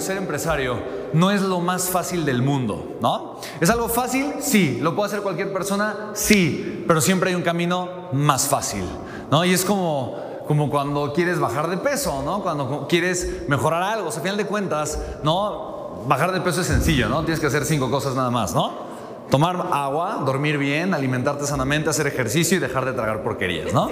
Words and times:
Ser 0.00 0.16
empresario 0.16 0.78
no 1.12 1.30
es 1.30 1.42
lo 1.42 1.60
más 1.60 1.88
fácil 1.88 2.24
del 2.24 2.42
mundo, 2.42 2.96
¿no? 3.00 3.40
¿Es 3.60 3.70
algo 3.70 3.88
fácil? 3.88 4.34
Sí. 4.40 4.78
¿Lo 4.80 4.94
puede 4.94 5.08
hacer 5.08 5.22
cualquier 5.22 5.52
persona? 5.52 6.10
Sí. 6.14 6.84
Pero 6.86 7.00
siempre 7.00 7.30
hay 7.30 7.36
un 7.36 7.42
camino 7.42 8.08
más 8.12 8.46
fácil, 8.46 8.84
¿no? 9.30 9.44
Y 9.44 9.52
es 9.52 9.64
como, 9.64 10.16
como 10.46 10.70
cuando 10.70 11.12
quieres 11.12 11.38
bajar 11.40 11.68
de 11.68 11.78
peso, 11.78 12.22
¿no? 12.24 12.42
Cuando 12.42 12.86
quieres 12.88 13.48
mejorar 13.48 13.82
algo. 13.82 14.08
O 14.08 14.12
sea, 14.12 14.20
a 14.20 14.22
final 14.22 14.36
de 14.36 14.46
cuentas, 14.46 14.98
¿no? 15.22 16.04
Bajar 16.06 16.32
de 16.32 16.40
peso 16.40 16.60
es 16.60 16.66
sencillo, 16.66 17.08
¿no? 17.08 17.20
Tienes 17.20 17.40
que 17.40 17.46
hacer 17.46 17.64
cinco 17.64 17.90
cosas 17.90 18.14
nada 18.14 18.30
más, 18.30 18.54
¿no? 18.54 18.86
Tomar 19.30 19.56
agua, 19.72 20.22
dormir 20.24 20.56
bien, 20.56 20.94
alimentarte 20.94 21.46
sanamente, 21.46 21.90
hacer 21.90 22.06
ejercicio 22.06 22.58
y 22.58 22.60
dejar 22.60 22.84
de 22.84 22.92
tragar 22.92 23.24
porquerías, 23.24 23.72
¿no? 23.72 23.90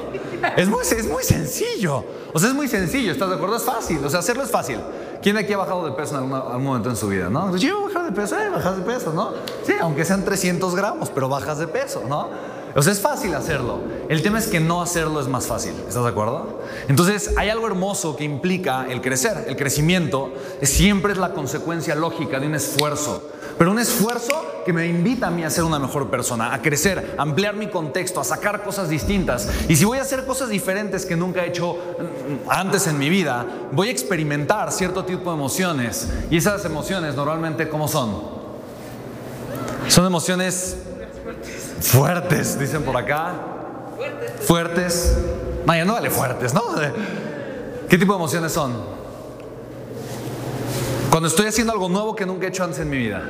Es 0.57 0.69
muy, 0.69 0.83
es 0.83 1.09
muy 1.09 1.25
sencillo. 1.25 2.05
O 2.33 2.39
sea, 2.39 2.51
es 2.51 2.55
muy 2.55 2.69
sencillo, 2.69 3.11
¿estás 3.11 3.31
de 3.31 3.35
acuerdo? 3.35 3.57
Es 3.57 3.65
fácil. 3.65 4.05
O 4.05 4.11
sea, 4.11 4.21
hacerlo 4.21 4.45
es 4.45 4.51
fácil. 4.51 4.79
¿Quién 5.25 5.39
aquí 5.39 5.55
ha 5.55 5.57
bajado 5.57 5.87
de 5.87 5.93
peso 5.93 6.19
en 6.19 6.31
algún, 6.31 6.63
momento 6.63 6.91
en 6.91 6.97
su 6.97 7.09
vida, 7.09 7.31
no? 7.31 7.57
Yo 7.57 7.85
bajar 7.85 8.05
de 8.05 8.13
peso, 8.13 8.39
eh, 8.39 8.51
bajas 8.51 8.77
de 8.77 8.83
peso, 8.83 9.11
¿no? 9.15 9.33
Sí, 9.63 9.73
aunque 9.81 10.05
sean 10.05 10.23
300 10.23 10.75
gramos, 10.75 11.09
pero 11.09 11.31
bajas 11.31 11.59
de 11.59 11.67
peso, 11.67 12.03
¿no? 12.07 12.29
O 12.75 12.81
es 12.81 13.01
fácil 13.01 13.35
hacerlo. 13.35 13.79
El 14.09 14.23
tema 14.23 14.39
es 14.39 14.49
que 14.49 14.59
no 14.59 14.83
hacerlo 14.83 15.21
es 15.21 15.29
más 15.29 15.47
fácil. 15.47 15.73
¿Estás 15.87 16.03
de 16.03 16.11
acuerdo? 16.11 16.61
Entonces, 16.89 17.31
hay 17.37 17.49
algo 17.49 17.69
hermoso 17.69 18.17
que 18.17 18.25
implica 18.25 18.87
el 18.89 19.01
crecer. 19.01 19.45
El 19.47 19.57
crecimiento 19.57 20.33
siempre 20.61 21.13
es 21.13 21.19
la 21.19 21.31
consecuencia 21.31 21.95
lógica 21.95 22.41
de 22.41 22.49
un 22.49 22.57
esfuerzo. 22.57 23.31
Pero 23.57 23.71
un 23.71 23.79
esfuerzo 23.79 24.63
que 24.65 24.73
me 24.73 24.89
invita 24.89 25.29
a 25.29 25.31
mí 25.31 25.45
a 25.45 25.51
ser 25.51 25.63
una 25.63 25.79
mejor 25.79 26.11
persona, 26.11 26.53
a 26.53 26.61
crecer, 26.63 27.15
a 27.17 27.23
ampliar 27.23 27.55
mi 27.55 27.69
contexto, 27.69 28.21
a 28.21 28.25
sacar 28.25 28.65
cosas 28.65 28.89
distintas. 28.89 29.49
Y 29.69 29.77
si 29.77 29.85
voy 29.85 29.99
a 29.99 30.03
hacer 30.03 30.27
cosas 30.27 30.49
diferentes 30.49 31.07
que 31.07 31.15
nunca 31.15 31.45
he 31.45 31.51
hecho 31.51 31.75
mm, 31.75 32.51
antes 32.51 32.89
en 32.89 32.99
mi 32.99 33.09
vida, 33.09 33.47
voy 33.71 33.89
a 33.89 33.91
experimentar 33.93 34.73
cierto 34.73 35.05
tipo 35.05 35.31
de 35.31 35.37
emociones. 35.37 36.09
Y 36.29 36.39
esas 36.39 36.65
emociones 36.65 37.15
normalmente, 37.15 37.69
¿cómo 37.69 37.87
son? 37.87 38.35
Son 39.87 40.05
emociones 40.07 40.77
fuertes, 41.81 42.59
dicen 42.59 42.83
por 42.83 42.97
acá. 42.97 43.33
Fuertes. 43.97 44.47
Fuertes. 44.47 45.19
Vaya, 45.67 45.85
no 45.85 45.95
vale 45.95 46.11
fuertes, 46.11 46.53
¿no? 46.53 46.63
¿Qué 47.89 47.99
tipo 47.99 48.13
de 48.13 48.19
emociones 48.19 48.53
son? 48.53 48.73
Cuando 51.11 51.29
estoy 51.29 51.47
haciendo 51.47 51.73
algo 51.73 51.89
nuevo 51.89 52.15
que 52.17 52.27
nunca 52.27 52.47
he 52.47 52.49
hecho 52.49 52.65
antes 52.65 52.81
en 52.81 52.91
mi 52.91 52.99
vida. 52.99 53.23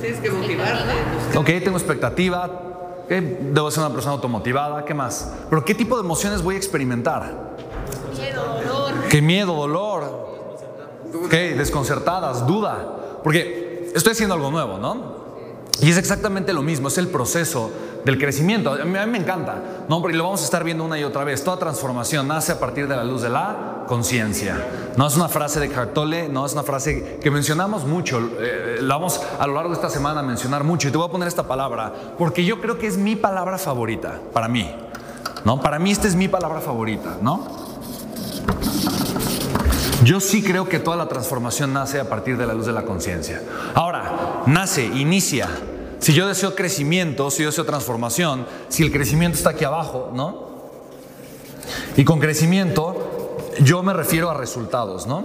Tienes 0.00 0.20
que 0.20 0.30
motivarte. 0.30 1.38
Ok, 1.38 1.46
tengo 1.64 1.78
expectativa. 1.78 2.62
Debo 3.08 3.70
ser 3.70 3.84
una 3.84 3.92
persona 3.92 4.12
automotivada. 4.14 4.84
¿Qué 4.84 4.92
más? 4.92 5.32
Pero 5.48 5.64
¿qué 5.64 5.74
tipo 5.74 5.96
de 5.96 6.02
emociones 6.02 6.42
voy 6.42 6.56
a 6.56 6.58
experimentar? 6.58 7.54
Miedo, 8.16 8.42
dolor. 8.44 9.08
¿Qué 9.08 9.22
miedo, 9.22 9.54
dolor? 9.54 10.26
Ok, 11.24 11.32
desconcertadas, 11.32 12.46
duda. 12.46 13.20
Porque 13.22 13.90
estoy 13.94 14.12
haciendo 14.12 14.34
algo 14.34 14.50
nuevo, 14.50 14.78
¿no? 14.78 15.25
Y 15.80 15.90
es 15.90 15.98
exactamente 15.98 16.52
lo 16.52 16.62
mismo, 16.62 16.88
es 16.88 16.98
el 16.98 17.08
proceso 17.08 17.70
del 18.04 18.18
crecimiento. 18.18 18.72
A 18.72 18.84
mí, 18.84 18.98
me 19.08 19.18
encanta, 19.18 19.62
¿no? 19.88 20.00
Porque 20.00 20.16
lo 20.16 20.24
vamos 20.24 20.40
a 20.40 20.44
estar 20.44 20.64
viendo 20.64 20.84
una 20.84 20.98
y 20.98 21.04
otra 21.04 21.24
vez. 21.24 21.44
Toda 21.44 21.58
transformación 21.58 22.28
nace 22.28 22.52
a 22.52 22.60
partir 22.60 22.88
de 22.88 22.96
la 22.96 23.04
luz 23.04 23.22
de 23.22 23.28
la 23.28 23.84
conciencia. 23.86 24.56
No 24.96 25.06
es 25.06 25.16
una 25.16 25.28
frase 25.28 25.60
de 25.60 25.68
Cartole, 25.68 26.28
no 26.28 26.46
es 26.46 26.52
una 26.54 26.62
frase 26.62 27.18
que 27.20 27.30
mencionamos 27.30 27.84
mucho. 27.84 28.20
Eh, 28.40 28.78
la 28.80 28.94
vamos 28.94 29.20
a 29.38 29.46
lo 29.46 29.54
largo 29.54 29.70
de 29.70 29.74
esta 29.74 29.90
semana 29.90 30.20
a 30.20 30.22
mencionar 30.22 30.64
mucho. 30.64 30.88
Y 30.88 30.92
te 30.92 30.96
voy 30.96 31.08
a 31.08 31.10
poner 31.10 31.28
esta 31.28 31.46
palabra 31.46 31.92
porque 32.16 32.44
yo 32.44 32.60
creo 32.60 32.78
que 32.78 32.86
es 32.86 32.96
mi 32.96 33.16
palabra 33.16 33.58
favorita 33.58 34.20
para 34.32 34.48
mí. 34.48 34.74
¿no? 35.44 35.60
Para 35.60 35.78
mí 35.78 35.92
esta 35.92 36.08
es 36.08 36.16
mi 36.16 36.26
palabra 36.26 36.60
favorita, 36.60 37.18
¿no? 37.22 37.46
Yo 40.06 40.20
sí 40.20 40.40
creo 40.40 40.68
que 40.68 40.78
toda 40.78 40.96
la 40.96 41.08
transformación 41.08 41.72
nace 41.72 41.98
a 41.98 42.08
partir 42.08 42.36
de 42.36 42.46
la 42.46 42.54
luz 42.54 42.66
de 42.66 42.72
la 42.72 42.84
conciencia. 42.84 43.42
Ahora, 43.74 44.44
nace, 44.46 44.84
inicia. 44.84 45.48
Si 45.98 46.14
yo 46.14 46.28
deseo 46.28 46.54
crecimiento, 46.54 47.28
si 47.28 47.42
yo 47.42 47.48
deseo 47.48 47.64
transformación, 47.64 48.46
si 48.68 48.84
el 48.84 48.92
crecimiento 48.92 49.36
está 49.36 49.50
aquí 49.50 49.64
abajo, 49.64 50.12
¿no? 50.14 50.46
Y 51.96 52.04
con 52.04 52.20
crecimiento 52.20 53.36
yo 53.58 53.82
me 53.82 53.92
refiero 53.92 54.30
a 54.30 54.34
resultados, 54.34 55.08
¿no? 55.08 55.24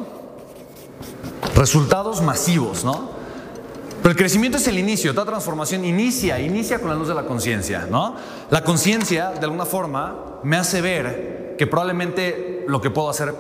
Resultados 1.54 2.24
masivos, 2.24 2.84
¿no? 2.84 3.12
Pero 4.02 4.10
el 4.10 4.18
crecimiento 4.18 4.58
es 4.58 4.68
el 4.68 4.80
inicio, 4.80 5.14
toda 5.14 5.28
transformación 5.28 5.86
inicia, 5.86 6.40
inicia 6.40 6.80
con 6.80 6.90
la 6.90 6.96
luz 6.96 7.08
de 7.08 7.14
la 7.14 7.28
conciencia, 7.28 7.86
¿no? 7.88 8.16
La 8.50 8.64
conciencia, 8.64 9.30
de 9.30 9.46
alguna 9.46 9.68
forma, 9.68 10.40
me 10.42 10.58
hace 10.58 10.82
ver 10.82 11.56
que 11.56 11.68
probablemente 11.68 12.66
lo 12.68 12.82
que 12.82 12.90
puedo 12.90 13.12
hacer 13.12 13.32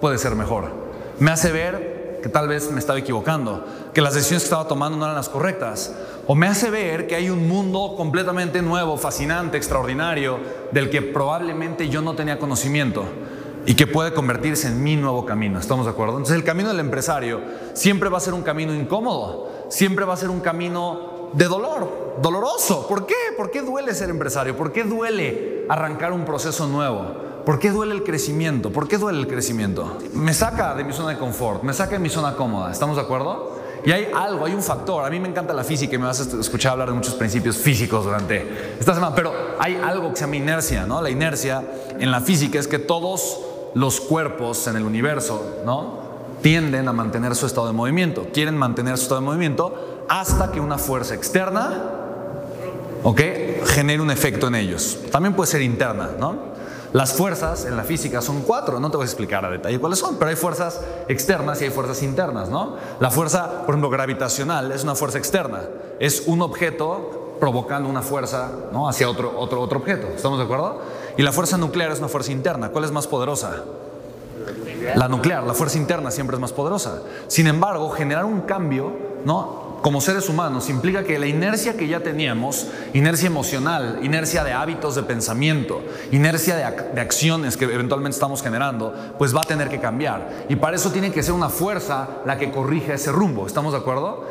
puede 0.00 0.18
ser 0.18 0.34
mejor. 0.34 0.87
Me 1.18 1.30
hace 1.32 1.50
ver 1.50 2.20
que 2.22 2.28
tal 2.28 2.48
vez 2.48 2.70
me 2.70 2.78
estaba 2.78 2.98
equivocando, 2.98 3.64
que 3.92 4.00
las 4.00 4.14
decisiones 4.14 4.42
que 4.42 4.46
estaba 4.46 4.68
tomando 4.68 4.96
no 4.96 5.04
eran 5.04 5.16
las 5.16 5.28
correctas. 5.28 5.94
O 6.26 6.34
me 6.34 6.46
hace 6.46 6.70
ver 6.70 7.06
que 7.06 7.14
hay 7.14 7.30
un 7.30 7.48
mundo 7.48 7.94
completamente 7.96 8.62
nuevo, 8.62 8.96
fascinante, 8.96 9.56
extraordinario, 9.56 10.38
del 10.72 10.90
que 10.90 11.02
probablemente 11.02 11.88
yo 11.88 12.02
no 12.02 12.14
tenía 12.14 12.38
conocimiento 12.38 13.04
y 13.66 13.74
que 13.74 13.86
puede 13.86 14.12
convertirse 14.12 14.68
en 14.68 14.82
mi 14.82 14.96
nuevo 14.96 15.26
camino. 15.26 15.58
¿Estamos 15.58 15.86
de 15.86 15.92
acuerdo? 15.92 16.14
Entonces 16.14 16.36
el 16.36 16.44
camino 16.44 16.68
del 16.68 16.80
empresario 16.80 17.40
siempre 17.72 18.08
va 18.08 18.18
a 18.18 18.20
ser 18.20 18.34
un 18.34 18.42
camino 18.42 18.74
incómodo, 18.74 19.48
siempre 19.68 20.04
va 20.04 20.14
a 20.14 20.16
ser 20.16 20.30
un 20.30 20.40
camino 20.40 21.30
de 21.32 21.46
dolor, 21.46 22.18
doloroso. 22.22 22.86
¿Por 22.86 23.06
qué? 23.06 23.14
¿Por 23.36 23.50
qué 23.50 23.62
duele 23.62 23.94
ser 23.94 24.10
empresario? 24.10 24.56
¿Por 24.56 24.72
qué 24.72 24.84
duele 24.84 25.66
arrancar 25.68 26.12
un 26.12 26.24
proceso 26.24 26.66
nuevo? 26.66 27.27
¿Por 27.44 27.58
qué 27.58 27.70
duele 27.70 27.94
el 27.94 28.04
crecimiento? 28.04 28.70
¿Por 28.70 28.88
qué 28.88 28.98
duele 28.98 29.20
el 29.20 29.26
crecimiento? 29.26 29.98
Me 30.14 30.34
saca 30.34 30.74
de 30.74 30.84
mi 30.84 30.92
zona 30.92 31.10
de 31.10 31.18
confort, 31.18 31.62
me 31.62 31.72
saca 31.72 31.92
de 31.92 31.98
mi 31.98 32.10
zona 32.10 32.34
cómoda. 32.34 32.70
¿Estamos 32.70 32.96
de 32.96 33.02
acuerdo? 33.02 33.58
Y 33.84 33.92
hay 33.92 34.08
algo, 34.14 34.44
hay 34.44 34.54
un 34.54 34.62
factor. 34.62 35.04
A 35.04 35.10
mí 35.10 35.20
me 35.20 35.28
encanta 35.28 35.54
la 35.54 35.64
física 35.64 35.96
me 35.98 36.06
vas 36.06 36.20
a 36.20 36.40
escuchar 36.40 36.72
hablar 36.72 36.88
de 36.88 36.94
muchos 36.94 37.14
principios 37.14 37.56
físicos 37.56 38.04
durante 38.04 38.76
esta 38.78 38.94
semana. 38.94 39.14
Pero 39.14 39.32
hay 39.58 39.76
algo 39.76 40.10
que 40.10 40.16
se 40.16 40.22
llama 40.22 40.36
inercia, 40.36 40.86
¿no? 40.86 41.00
La 41.00 41.10
inercia 41.10 41.62
en 41.98 42.10
la 42.10 42.20
física 42.20 42.58
es 42.58 42.68
que 42.68 42.78
todos 42.78 43.40
los 43.74 44.00
cuerpos 44.00 44.66
en 44.66 44.76
el 44.76 44.82
universo, 44.82 45.60
¿no? 45.64 46.08
Tienden 46.42 46.88
a 46.88 46.92
mantener 46.92 47.34
su 47.34 47.46
estado 47.46 47.66
de 47.66 47.72
movimiento. 47.72 48.26
Quieren 48.32 48.56
mantener 48.56 48.96
su 48.96 49.04
estado 49.04 49.20
de 49.20 49.26
movimiento 49.26 50.06
hasta 50.08 50.50
que 50.50 50.60
una 50.60 50.78
fuerza 50.78 51.14
externa, 51.14 51.82
¿ok? 53.02 53.20
Genere 53.66 54.02
un 54.02 54.10
efecto 54.10 54.48
en 54.48 54.54
ellos. 54.54 54.98
También 55.10 55.34
puede 55.34 55.50
ser 55.50 55.62
interna, 55.62 56.10
¿no? 56.18 56.47
Las 56.92 57.12
fuerzas 57.12 57.66
en 57.66 57.76
la 57.76 57.84
física 57.84 58.22
son 58.22 58.42
cuatro, 58.42 58.80
no 58.80 58.90
te 58.90 58.96
voy 58.96 59.04
a 59.04 59.06
explicar 59.06 59.44
a 59.44 59.50
detalle 59.50 59.78
cuáles 59.78 59.98
son, 59.98 60.16
pero 60.16 60.30
hay 60.30 60.36
fuerzas 60.36 60.80
externas 61.08 61.60
y 61.60 61.64
hay 61.64 61.70
fuerzas 61.70 62.02
internas, 62.02 62.48
¿no? 62.48 62.76
La 62.98 63.10
fuerza, 63.10 63.66
por 63.66 63.74
ejemplo, 63.74 63.90
gravitacional 63.90 64.72
es 64.72 64.84
una 64.84 64.94
fuerza 64.94 65.18
externa, 65.18 65.60
es 66.00 66.24
un 66.26 66.40
objeto 66.40 67.36
provocando 67.38 67.88
una 67.88 68.02
fuerza 68.02 68.50
¿no? 68.72 68.88
hacia 68.88 69.08
otro, 69.08 69.38
otro, 69.38 69.60
otro 69.60 69.78
objeto, 69.78 70.08
¿estamos 70.08 70.38
de 70.38 70.44
acuerdo? 70.44 70.80
Y 71.16 71.22
la 71.22 71.32
fuerza 71.32 71.56
nuclear 71.58 71.92
es 71.92 71.98
una 71.98 72.08
fuerza 72.08 72.32
interna. 72.32 72.70
¿Cuál 72.70 72.84
es 72.84 72.92
más 72.92 73.06
poderosa? 73.06 73.64
La 74.94 75.08
nuclear, 75.08 75.44
la 75.44 75.54
fuerza 75.54 75.76
interna 75.76 76.10
siempre 76.10 76.36
es 76.36 76.40
más 76.40 76.52
poderosa. 76.52 77.02
Sin 77.26 77.46
embargo, 77.46 77.90
generar 77.90 78.24
un 78.24 78.42
cambio, 78.42 78.92
¿no? 79.24 79.67
Como 79.82 80.00
seres 80.00 80.28
humanos 80.28 80.68
implica 80.70 81.04
que 81.04 81.18
la 81.18 81.26
inercia 81.26 81.76
que 81.76 81.86
ya 81.86 82.00
teníamos, 82.00 82.66
inercia 82.94 83.28
emocional, 83.28 84.00
inercia 84.02 84.42
de 84.42 84.52
hábitos 84.52 84.96
de 84.96 85.04
pensamiento, 85.04 85.82
inercia 86.10 86.56
de, 86.56 86.64
ac- 86.64 86.92
de 86.92 87.00
acciones 87.00 87.56
que 87.56 87.64
eventualmente 87.64 88.14
estamos 88.16 88.42
generando, 88.42 88.92
pues 89.18 89.34
va 89.34 89.40
a 89.42 89.44
tener 89.44 89.68
que 89.68 89.78
cambiar. 89.80 90.46
Y 90.48 90.56
para 90.56 90.76
eso 90.76 90.90
tiene 90.90 91.12
que 91.12 91.22
ser 91.22 91.32
una 91.32 91.48
fuerza 91.48 92.08
la 92.26 92.36
que 92.38 92.50
corrija 92.50 92.94
ese 92.94 93.12
rumbo. 93.12 93.46
¿Estamos 93.46 93.72
de 93.72 93.78
acuerdo? 93.78 94.26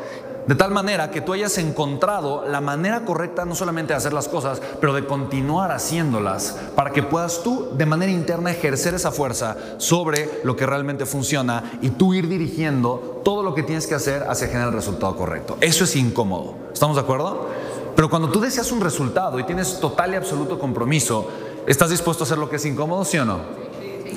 De 0.48 0.54
tal 0.54 0.70
manera 0.70 1.10
que 1.10 1.20
tú 1.20 1.34
hayas 1.34 1.58
encontrado 1.58 2.42
la 2.48 2.62
manera 2.62 3.04
correcta 3.04 3.44
no 3.44 3.54
solamente 3.54 3.92
de 3.92 3.98
hacer 3.98 4.14
las 4.14 4.28
cosas, 4.28 4.62
pero 4.80 4.94
de 4.94 5.04
continuar 5.04 5.72
haciéndolas 5.72 6.56
para 6.74 6.90
que 6.90 7.02
puedas 7.02 7.42
tú 7.42 7.68
de 7.74 7.84
manera 7.84 8.10
interna 8.10 8.50
ejercer 8.50 8.94
esa 8.94 9.12
fuerza 9.12 9.58
sobre 9.76 10.40
lo 10.44 10.56
que 10.56 10.64
realmente 10.64 11.04
funciona 11.04 11.78
y 11.82 11.90
tú 11.90 12.14
ir 12.14 12.28
dirigiendo 12.28 13.20
todo 13.22 13.42
lo 13.42 13.54
que 13.54 13.62
tienes 13.62 13.86
que 13.86 13.94
hacer 13.94 14.24
hacia 14.26 14.46
generar 14.46 14.68
el 14.68 14.74
resultado 14.74 15.14
correcto. 15.16 15.58
Eso 15.60 15.84
es 15.84 15.94
incómodo. 15.96 16.54
¿Estamos 16.72 16.96
de 16.96 17.02
acuerdo? 17.02 17.50
Pero 17.94 18.08
cuando 18.08 18.30
tú 18.30 18.40
deseas 18.40 18.72
un 18.72 18.80
resultado 18.80 19.38
y 19.38 19.44
tienes 19.44 19.78
total 19.80 20.14
y 20.14 20.16
absoluto 20.16 20.58
compromiso, 20.58 21.28
¿estás 21.66 21.90
dispuesto 21.90 22.22
a 22.22 22.24
hacer 22.24 22.38
lo 22.38 22.48
que 22.48 22.56
es 22.56 22.64
incómodo, 22.64 23.04
sí 23.04 23.18
o 23.18 23.26
no? 23.26 23.67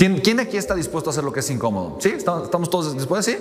¿Quién, 0.01 0.18
quién 0.18 0.39
aquí 0.39 0.57
está 0.57 0.74
dispuesto 0.74 1.12
a 1.12 1.12
hacer 1.12 1.24
lo 1.24 1.31
que 1.31 1.42
es 1.42 1.50
incómodo? 1.51 1.98
¿Sí? 2.00 2.09
¿Estamos, 2.09 2.71
todos 2.71 2.92
dispuestos? 2.95 3.36
¿Sí? 3.36 3.39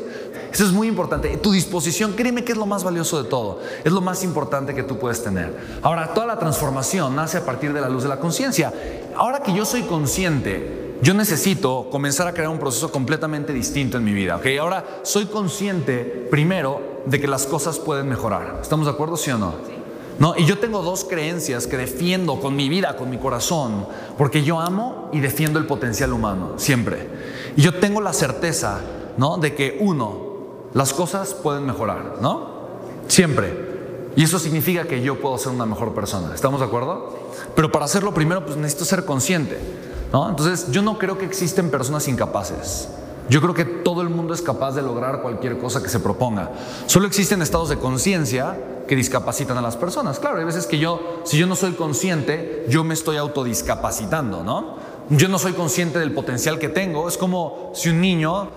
Eso 0.53 0.65
es 0.67 0.73
muy 0.73 0.89
importante. 0.89 1.35
Tu 1.39 1.53
disposición, 1.53 2.13
créeme 2.13 2.45
que 2.45 2.53
es 2.53 2.59
lo 2.59 2.67
más 2.67 2.85
valioso 2.85 3.23
de 3.23 3.31
todo. 3.31 3.61
Es 3.83 3.91
lo 3.91 4.03
más 4.03 4.23
importante 4.25 4.75
que 4.75 4.83
tú 4.83 4.99
puedes 4.99 5.25
tener. 5.25 5.57
Ahora, 5.81 6.13
toda 6.13 6.27
la 6.27 6.39
transformación 6.39 7.17
nace 7.17 7.39
a 7.39 7.47
partir 7.47 7.73
de 7.73 7.81
la 7.81 7.89
luz 7.89 8.03
de 8.03 8.11
la 8.11 8.21
conciencia. 8.21 8.75
Ahora 9.17 9.41
que 9.41 9.55
yo 9.55 9.65
soy 9.65 9.85
consciente, 9.85 10.99
yo 11.01 11.15
necesito 11.15 11.89
comenzar 11.91 12.27
a 12.27 12.35
crear 12.35 12.51
un 12.51 12.59
proceso 12.59 12.93
completamente 12.93 13.55
distinto 13.55 13.97
en 13.97 14.05
mi 14.05 14.13
vida. 14.13 14.37
¿ok? 14.37 14.45
Ahora 14.61 14.85
soy 15.03 15.25
consciente, 15.25 16.29
primero, 16.31 17.01
de 17.07 17.19
que 17.23 17.27
las 17.27 17.47
cosas 17.47 17.79
pueden 17.79 18.07
mejorar. 18.07 18.59
¿Estamos 18.61 18.85
de 18.85 18.93
acuerdo, 18.93 19.17
sí 19.17 19.31
o 19.31 19.39
no? 19.39 19.80
No, 20.21 20.35
y 20.37 20.45
yo 20.45 20.59
tengo 20.59 20.83
dos 20.83 21.05
creencias 21.05 21.67
que 21.67 21.79
defiendo 21.79 22.41
con 22.41 22.55
mi 22.55 22.69
vida, 22.69 22.95
con 22.99 23.09
mi 23.09 23.17
corazón, 23.17 23.87
porque 24.19 24.43
yo 24.43 24.61
amo 24.61 25.09
y 25.15 25.21
defiendo 25.21 25.59
el 25.59 25.65
potencial 25.65 26.13
humano, 26.13 26.59
siempre. 26.59 27.09
Y 27.57 27.63
yo 27.63 27.81
tengo 27.81 28.03
la 28.03 28.13
certeza, 28.13 28.81
¿no? 29.17 29.39
De 29.39 29.55
que 29.55 29.79
uno, 29.81 30.19
las 30.75 30.93
cosas 30.93 31.33
pueden 31.33 31.65
mejorar, 31.65 32.19
¿no? 32.21 32.51
Siempre. 33.09 33.71
Y 34.15 34.25
eso 34.25 34.39
significa 34.39 34.85
que 34.85 35.01
yo 35.01 35.19
puedo 35.19 35.39
ser 35.39 35.53
una 35.53 35.65
mejor 35.65 35.95
persona. 35.95 36.35
¿Estamos 36.35 36.61
de 36.61 36.67
acuerdo? 36.67 37.17
Pero 37.57 37.73
para 37.73 37.87
hacerlo 37.87 38.13
primero, 38.13 38.45
pues 38.45 38.59
necesito 38.59 38.85
ser 38.85 39.07
consciente, 39.07 39.59
¿no? 40.13 40.29
Entonces, 40.29 40.71
yo 40.71 40.83
no 40.83 40.99
creo 40.99 41.17
que 41.17 41.25
existen 41.25 41.71
personas 41.71 42.07
incapaces. 42.09 42.91
Yo 43.31 43.41
creo 43.41 43.55
que 43.55 43.65
todo 43.65 44.03
el 44.03 44.09
mundo 44.09 44.35
es 44.35 44.43
capaz 44.43 44.73
de 44.73 44.83
lograr 44.83 45.23
cualquier 45.23 45.57
cosa 45.57 45.81
que 45.81 45.89
se 45.89 46.01
proponga. 46.01 46.51
Solo 46.87 47.07
existen 47.07 47.41
estados 47.43 47.69
de 47.69 47.79
conciencia 47.79 48.59
que 48.89 48.97
discapacitan 48.97 49.57
a 49.57 49.63
las 49.63 49.77
personas. 49.77 50.19
Claro, 50.19 50.39
hay 50.39 50.45
veces 50.45 50.67
que 50.67 50.81
yo, 50.81 51.23
si 51.23 51.39
yo 51.39 51.47
no 51.47 51.55
soy 51.55 51.75
consciente, 51.75 52.67
yo 52.69 52.83
me 52.83 52.93
estoy 52.93 53.19
autodiscapacitando, 53.19 54.43
¿no? 54.43 54.79
Yo 55.11 55.29
no 55.29 55.39
soy 55.39 55.53
consciente 55.53 56.01
del 56.01 56.13
potencial 56.13 56.59
que 56.59 56.69
tengo. 56.69 57.09
Es 57.09 57.17
como 57.17 57.71
si 57.73 57.91
un 57.91 58.01
niño 58.01 58.49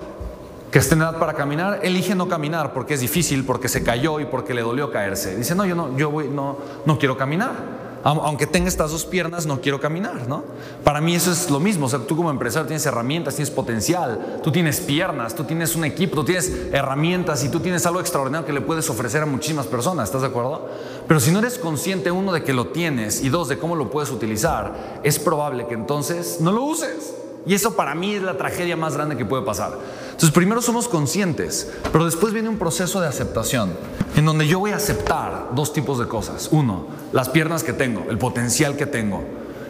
que 0.71 0.79
está 0.79 0.95
en 0.95 1.01
edad 1.01 1.19
para 1.19 1.35
caminar 1.35 1.81
elige 1.83 2.15
no 2.15 2.27
caminar 2.27 2.73
porque 2.73 2.95
es 2.95 2.99
difícil, 2.99 3.45
porque 3.45 3.69
se 3.69 3.83
cayó 3.83 4.19
y 4.19 4.25
porque 4.25 4.55
le 4.55 4.63
dolió 4.63 4.91
caerse. 4.91 5.35
Dice, 5.35 5.53
no, 5.53 5.67
yo 5.67 5.75
no, 5.75 5.95
yo 5.97 6.09
voy, 6.09 6.29
no, 6.29 6.57
no 6.87 6.97
quiero 6.97 7.15
caminar. 7.15 7.82
Au- 8.03 8.21
Aunque 8.25 8.45
tenga 8.47 8.67
estas 8.67 8.91
dos 8.91 9.05
piernas, 9.05 9.45
no 9.45 9.61
quiero 9.61 9.79
caminar, 9.79 10.27
¿no? 10.27 10.43
Para 10.83 10.99
mí 10.99 11.15
eso 11.15 11.31
es 11.31 11.49
lo 11.49 11.59
mismo. 11.59 11.85
O 11.85 11.89
sea, 11.89 11.99
tú 11.99 12.15
como 12.17 12.29
empresario 12.29 12.67
tienes 12.67 12.85
herramientas, 12.85 13.35
tienes 13.35 13.49
potencial, 13.51 14.39
tú 14.43 14.51
tienes 14.51 14.79
piernas, 14.81 15.33
tú 15.35 15.43
tienes 15.45 15.75
un 15.75 15.85
equipo, 15.85 16.15
tú 16.17 16.25
tienes 16.25 16.51
herramientas 16.73 17.43
y 17.43 17.49
tú 17.49 17.59
tienes 17.61 17.85
algo 17.85 17.99
extraordinario 18.01 18.45
que 18.45 18.53
le 18.53 18.61
puedes 18.61 18.89
ofrecer 18.89 19.23
a 19.23 19.25
muchísimas 19.25 19.67
personas, 19.67 20.09
¿estás 20.09 20.21
de 20.21 20.27
acuerdo? 20.27 20.67
Pero 21.07 21.19
si 21.19 21.31
no 21.31 21.39
eres 21.39 21.57
consciente, 21.57 22.11
uno, 22.11 22.33
de 22.33 22.43
que 22.43 22.53
lo 22.53 22.67
tienes 22.67 23.21
y 23.23 23.29
dos, 23.29 23.47
de 23.47 23.57
cómo 23.57 23.75
lo 23.75 23.89
puedes 23.89 24.11
utilizar, 24.11 24.99
es 25.03 25.17
probable 25.19 25.67
que 25.67 25.73
entonces 25.73 26.37
no 26.41 26.51
lo 26.51 26.63
uses. 26.63 27.15
Y 27.45 27.53
eso 27.53 27.75
para 27.75 27.93
mí 27.93 28.13
es 28.13 28.21
la 28.21 28.37
tragedia 28.37 28.77
más 28.77 28.95
grande 28.95 29.17
que 29.17 29.25
puede 29.25 29.43
pasar. 29.43 29.77
Entonces, 30.05 30.31
primero 30.31 30.61
somos 30.61 30.87
conscientes, 30.87 31.71
pero 31.91 32.05
después 32.05 32.33
viene 32.33 32.47
un 32.47 32.57
proceso 32.57 33.01
de 33.01 33.07
aceptación, 33.07 33.73
en 34.15 34.25
donde 34.25 34.47
yo 34.47 34.59
voy 34.59 34.71
a 34.71 34.77
aceptar 34.77 35.49
dos 35.53 35.73
tipos 35.73 35.99
de 35.99 36.07
cosas. 36.07 36.49
Uno, 36.51 36.87
las 37.11 37.29
piernas 37.29 37.63
que 37.63 37.73
tengo, 37.73 38.05
el 38.09 38.17
potencial 38.17 38.77
que 38.77 38.85
tengo, 38.85 39.23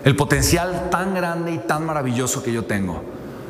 el 0.04 0.16
potencial 0.16 0.90
tan 0.92 1.16
grande 1.16 1.54
y 1.54 1.58
tan 1.60 1.86
maravilloso 1.86 2.44
que 2.44 2.54
yo 2.54 2.66
tengo. 2.66 3.02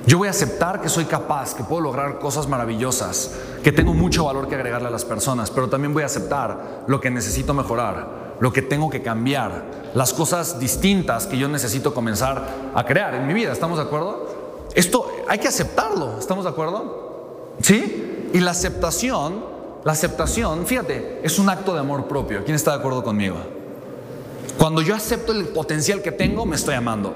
Yo 0.06 0.18
voy 0.18 0.28
a 0.28 0.32
aceptar 0.32 0.82
que 0.82 0.90
soy 0.90 1.06
capaz, 1.06 1.54
que 1.54 1.64
puedo 1.64 1.82
lograr 1.82 2.20
cosas 2.20 2.48
maravillosas, 2.48 3.32
que 3.64 3.72
tengo 3.72 3.94
mucho 3.94 4.26
valor 4.26 4.48
que 4.50 4.56
agregarle 4.56 4.90
a 4.90 4.92
las 4.92 5.06
personas, 5.06 5.50
pero 5.50 5.70
también 5.70 5.94
voy 5.94 6.04
a 6.04 6.08
aceptar 6.08 6.84
lo 6.88 7.00
que 7.00 7.10
necesito 7.10 7.54
mejorar, 7.54 8.33
lo 8.44 8.52
que 8.52 8.62
tengo 8.62 8.90
que 8.90 9.02
cambiar, 9.02 9.64
las 9.94 10.12
cosas 10.12 10.60
distintas 10.60 11.28
que 11.28 11.38
yo 11.38 11.48
necesito 11.48 11.94
comenzar 11.94 12.46
a 12.76 12.84
crear 12.84 13.16
en 13.16 13.26
mi 13.26 13.34
vida. 13.34 13.54
¿Estamos 13.54 13.78
de 13.78 13.86
acuerdo? 13.86 14.68
Esto 14.76 15.10
hay 15.30 15.40
que 15.40 15.48
aceptarlo, 15.48 16.20
¿estamos 16.20 16.44
de 16.44 16.50
acuerdo? 16.50 17.54
¿Sí? 17.62 18.28
Y 18.34 18.42
la 18.42 18.52
aceptación, 18.52 19.46
la 19.86 19.94
aceptación, 19.94 20.66
fíjate, 20.66 21.22
es 21.24 21.40
un 21.40 21.48
acto 21.48 21.74
de 21.74 21.80
amor 21.80 22.10
propio. 22.10 22.44
¿Quién 22.44 22.56
está 22.56 22.72
de 22.72 22.80
acuerdo 22.80 23.02
conmigo? 23.02 23.38
Cuando 24.58 24.82
yo 24.82 24.94
acepto 24.94 25.32
el 25.32 25.46
potencial 25.46 26.02
que 26.02 26.12
tengo, 26.12 26.46
me 26.46 26.58
estoy 26.58 26.76
amando. 26.76 27.14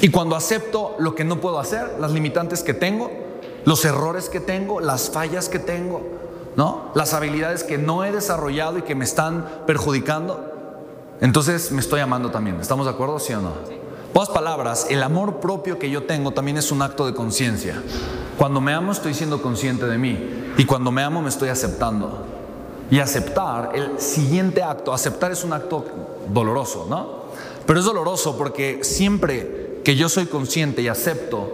Y 0.00 0.10
cuando 0.10 0.36
acepto 0.36 0.94
lo 1.00 1.16
que 1.16 1.24
no 1.24 1.40
puedo 1.40 1.58
hacer, 1.58 1.96
las 1.98 2.12
limitantes 2.12 2.62
que 2.62 2.74
tengo, 2.74 3.10
los 3.64 3.84
errores 3.84 4.28
que 4.28 4.38
tengo, 4.38 4.78
las 4.78 5.10
fallas 5.10 5.48
que 5.48 5.58
tengo, 5.58 6.00
¿no? 6.58 6.90
Las 6.96 7.14
habilidades 7.14 7.62
que 7.62 7.78
no 7.78 8.02
he 8.02 8.10
desarrollado 8.10 8.78
y 8.78 8.82
que 8.82 8.96
me 8.96 9.04
están 9.04 9.46
perjudicando, 9.64 10.44
entonces 11.20 11.70
me 11.70 11.78
estoy 11.78 12.00
amando 12.00 12.32
también. 12.32 12.60
¿Estamos 12.60 12.84
de 12.86 12.90
acuerdo, 12.90 13.20
sí 13.20 13.32
o 13.32 13.40
no? 13.40 13.52
Pocas 14.12 14.30
palabras, 14.30 14.88
el 14.90 15.04
amor 15.04 15.38
propio 15.38 15.78
que 15.78 15.88
yo 15.88 16.02
tengo 16.02 16.32
también 16.32 16.56
es 16.56 16.72
un 16.72 16.82
acto 16.82 17.06
de 17.06 17.14
conciencia. 17.14 17.80
Cuando 18.36 18.60
me 18.60 18.74
amo 18.74 18.90
estoy 18.90 19.14
siendo 19.14 19.40
consciente 19.40 19.86
de 19.86 19.98
mí 19.98 20.18
y 20.56 20.64
cuando 20.64 20.90
me 20.90 21.04
amo 21.04 21.22
me 21.22 21.28
estoy 21.28 21.48
aceptando. 21.48 22.26
Y 22.90 22.98
aceptar, 22.98 23.70
el 23.74 24.00
siguiente 24.00 24.60
acto, 24.60 24.92
aceptar 24.92 25.30
es 25.30 25.44
un 25.44 25.52
acto 25.52 25.84
doloroso, 26.28 26.88
¿no? 26.90 27.28
Pero 27.66 27.78
es 27.78 27.84
doloroso 27.84 28.36
porque 28.36 28.80
siempre 28.82 29.80
que 29.84 29.94
yo 29.94 30.08
soy 30.08 30.26
consciente 30.26 30.82
y 30.82 30.88
acepto 30.88 31.52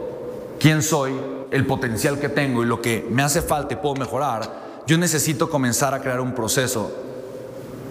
quién 0.58 0.82
soy, 0.82 1.12
el 1.50 1.66
potencial 1.66 2.18
que 2.18 2.30
tengo 2.30 2.62
y 2.62 2.66
lo 2.66 2.80
que 2.80 3.06
me 3.11 3.23
hace 3.23 3.42
falta 3.42 3.75
y 3.75 3.76
puedo 3.76 3.96
mejorar, 3.96 4.63
yo 4.86 4.98
necesito 4.98 5.48
comenzar 5.48 5.94
a 5.94 6.00
crear 6.00 6.20
un 6.20 6.34
proceso 6.34 6.92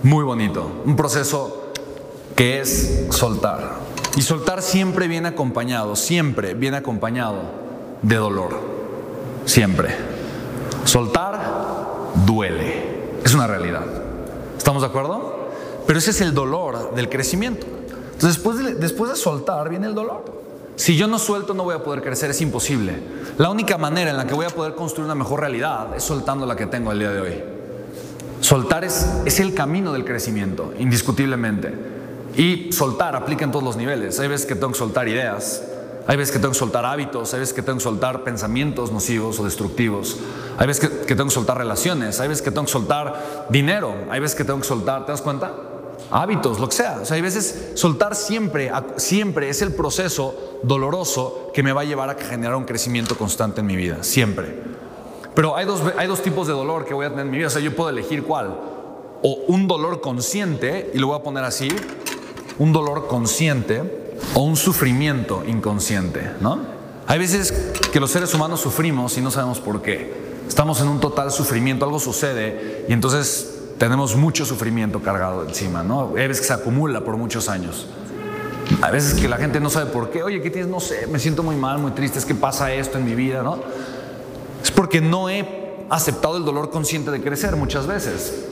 muy 0.03 0.23
bonito, 0.23 0.69
un 0.85 0.95
proceso 0.95 1.71
que 2.35 2.59
es 2.59 3.07
soltar. 3.09 3.77
Y 4.15 4.21
soltar 4.21 4.61
siempre 4.61 5.07
viene 5.07 5.29
acompañado, 5.29 5.95
siempre 5.95 6.53
viene 6.53 6.77
acompañado 6.77 7.41
de 8.01 8.15
dolor, 8.15 8.59
siempre. 9.45 9.95
Soltar 10.85 11.39
duele, 12.25 13.19
es 13.23 13.33
una 13.33 13.47
realidad. 13.47 13.85
¿Estamos 14.57 14.83
de 14.83 14.89
acuerdo? 14.89 15.49
Pero 15.87 15.99
ese 15.99 16.11
es 16.11 16.21
el 16.21 16.33
dolor 16.33 16.93
del 16.93 17.09
crecimiento. 17.09 17.65
Después 18.21 18.57
de, 18.57 18.75
después 18.75 19.09
de 19.09 19.17
soltar 19.17 19.69
viene 19.69 19.87
el 19.87 19.95
dolor. 19.95 20.23
Si 20.75 20.97
yo 20.97 21.07
no 21.07 21.19
suelto 21.19 21.53
no 21.53 21.63
voy 21.63 21.75
a 21.75 21.83
poder 21.83 22.01
crecer, 22.01 22.31
es 22.31 22.41
imposible. 22.41 22.95
La 23.37 23.49
única 23.49 23.77
manera 23.77 24.11
en 24.11 24.17
la 24.17 24.25
que 24.25 24.33
voy 24.33 24.45
a 24.45 24.49
poder 24.49 24.73
construir 24.73 25.05
una 25.05 25.15
mejor 25.15 25.39
realidad 25.41 25.95
es 25.95 26.03
soltando 26.03 26.45
la 26.45 26.55
que 26.55 26.65
tengo 26.65 26.91
el 26.91 26.99
día 26.99 27.11
de 27.11 27.21
hoy. 27.21 27.43
Soltar 28.41 28.83
es, 28.83 29.07
es 29.25 29.39
el 29.39 29.53
camino 29.53 29.93
del 29.93 30.03
crecimiento, 30.03 30.73
indiscutiblemente. 30.77 31.73
Y 32.35 32.71
soltar 32.71 33.15
aplica 33.15 33.45
en 33.45 33.51
todos 33.51 33.63
los 33.63 33.77
niveles. 33.77 34.19
Hay 34.19 34.27
veces 34.27 34.47
que 34.47 34.55
tengo 34.55 34.71
que 34.71 34.79
soltar 34.79 35.07
ideas, 35.07 35.63
hay 36.07 36.17
veces 36.17 36.33
que 36.33 36.39
tengo 36.39 36.51
que 36.51 36.59
soltar 36.59 36.85
hábitos, 36.85 37.33
hay 37.33 37.39
veces 37.39 37.53
que 37.53 37.61
tengo 37.61 37.77
que 37.77 37.83
soltar 37.83 38.23
pensamientos 38.23 38.91
nocivos 38.91 39.39
o 39.39 39.45
destructivos, 39.45 40.17
hay 40.57 40.67
veces 40.67 40.89
que, 40.89 41.05
que 41.05 41.15
tengo 41.15 41.25
que 41.25 41.35
soltar 41.35 41.57
relaciones, 41.57 42.19
hay 42.19 42.27
veces 42.27 42.41
que 42.41 42.51
tengo 42.51 42.65
que 42.65 42.71
soltar 42.71 43.47
dinero, 43.49 43.93
hay 44.09 44.19
veces 44.19 44.35
que 44.35 44.43
tengo 44.43 44.59
que 44.59 44.67
soltar, 44.67 45.05
¿te 45.05 45.11
das 45.11 45.21
cuenta? 45.21 45.53
Hábitos, 46.15 46.59
lo 46.59 46.69
que 46.69 46.75
sea. 46.75 46.99
O 47.01 47.05
sea, 47.05 47.15
hay 47.15 47.23
veces 47.23 47.71
soltar 47.73 48.15
siempre, 48.15 48.71
siempre 48.97 49.49
es 49.49 49.63
el 49.63 49.73
proceso 49.73 50.59
doloroso 50.61 51.49
que 51.55 51.63
me 51.63 51.73
va 51.73 51.81
a 51.81 51.85
llevar 51.85 52.07
a 52.11 52.13
generar 52.13 52.55
un 52.55 52.65
crecimiento 52.65 53.17
constante 53.17 53.61
en 53.61 53.65
mi 53.65 53.75
vida, 53.75 54.03
siempre. 54.03 54.61
Pero 55.33 55.57
hay 55.57 55.65
dos, 55.65 55.81
hay 55.97 56.05
dos 56.07 56.21
tipos 56.21 56.45
de 56.45 56.53
dolor 56.53 56.85
que 56.85 56.93
voy 56.93 57.07
a 57.07 57.09
tener 57.09 57.25
en 57.25 57.31
mi 57.31 57.37
vida. 57.37 57.47
O 57.47 57.49
sea, 57.49 57.63
yo 57.63 57.75
puedo 57.75 57.89
elegir 57.89 58.21
cuál. 58.21 58.55
O 59.23 59.39
un 59.47 59.67
dolor 59.67 60.01
consciente, 60.01 60.91
y 60.93 60.99
lo 60.99 61.07
voy 61.07 61.17
a 61.17 61.23
poner 61.23 61.45
así, 61.45 61.69
un 62.59 62.71
dolor 62.71 63.07
consciente 63.07 64.13
o 64.35 64.41
un 64.43 64.55
sufrimiento 64.55 65.43
inconsciente, 65.47 66.29
¿no? 66.41 66.59
Hay 67.07 67.17
veces 67.17 67.51
que 67.91 67.99
los 67.99 68.11
seres 68.11 68.31
humanos 68.35 68.59
sufrimos 68.59 69.17
y 69.17 69.21
no 69.21 69.31
sabemos 69.31 69.59
por 69.59 69.81
qué. 69.81 70.13
Estamos 70.47 70.79
en 70.79 70.89
un 70.89 70.99
total 70.99 71.31
sufrimiento, 71.31 71.85
algo 71.85 71.99
sucede 71.99 72.85
y 72.87 72.93
entonces 72.93 73.52
tenemos 73.83 74.15
mucho 74.15 74.45
sufrimiento 74.45 75.01
cargado 75.01 75.43
encima, 75.43 75.83
¿no? 75.83 76.13
Hay 76.15 76.29
veces 76.29 76.39
que 76.39 76.47
se 76.47 76.53
acumula 76.53 77.01
por 77.01 77.17
muchos 77.17 77.49
años. 77.49 77.85
A 78.81 78.89
veces 78.89 79.19
que 79.19 79.27
la 79.27 79.35
gente 79.35 79.59
no 79.59 79.69
sabe 79.69 79.91
por 79.91 80.09
qué. 80.09 80.23
Oye, 80.23 80.41
¿qué 80.41 80.49
tienes? 80.49 80.71
No 80.71 80.79
sé, 80.79 81.05
me 81.07 81.19
siento 81.19 81.43
muy 81.43 81.57
mal, 81.57 81.79
muy 81.79 81.91
triste. 81.91 82.17
Es 82.17 82.23
que 82.23 82.33
pasa 82.33 82.71
esto 82.71 82.97
en 82.97 83.03
mi 83.03 83.13
vida, 83.13 83.43
¿no? 83.43 83.59
Es 84.63 84.71
porque 84.71 85.01
no 85.01 85.29
he 85.29 85.75
aceptado 85.89 86.37
el 86.37 86.45
dolor 86.45 86.69
consciente 86.69 87.11
de 87.11 87.21
crecer 87.21 87.57
muchas 87.57 87.85
veces. 87.85 88.45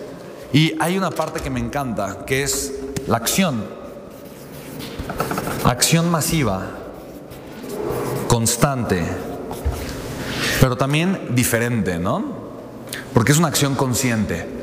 Y 0.51 0.75
hay 0.81 0.97
una 0.97 1.11
parte 1.11 1.39
que 1.39 1.49
me 1.49 1.61
encanta, 1.61 2.25
que 2.25 2.43
es 2.43 2.73
la 3.07 3.15
acción. 3.15 3.63
Acción 5.63 6.11
masiva, 6.11 6.71
constante, 8.27 9.01
pero 10.59 10.75
también 10.75 11.29
diferente, 11.29 11.99
¿no? 11.99 12.21
Porque 13.13 13.31
es 13.31 13.37
una 13.37 13.47
acción 13.47 13.75
consciente. 13.75 14.59